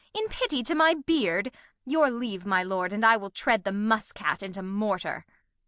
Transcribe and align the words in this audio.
In 0.15 0.29
Pity 0.29 0.63
to 0.63 0.73
my 0.73 0.95
Beard 0.95 1.51
Your 1.85 2.09
Leave 2.09 2.43
my 2.43 2.63
Lord, 2.63 2.91
And 2.91 3.05
I 3.05 3.17
will 3.17 3.29
tread 3.29 3.65
the 3.65 3.71
Muss 3.71 4.11
cat 4.11 4.41
into 4.41 4.63
Mortar. 4.63 5.27